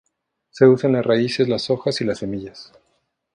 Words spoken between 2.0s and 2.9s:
y las semillas.